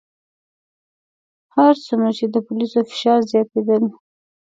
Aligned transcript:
هر 1.55 1.73
څومره 1.85 2.11
چې 2.17 2.25
د 2.29 2.35
پولیسو 2.47 2.79
فشار 2.89 3.19
زیاتېدی. 3.31 3.85